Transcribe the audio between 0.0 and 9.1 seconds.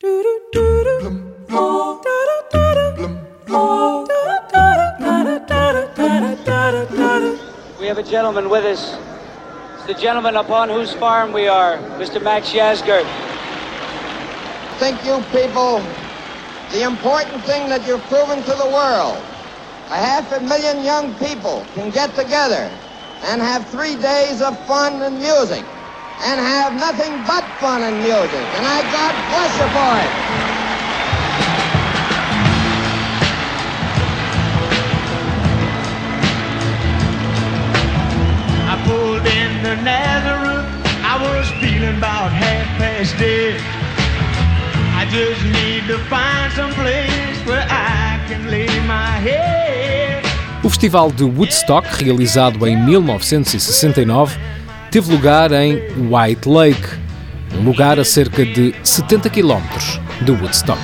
We have a gentleman with us.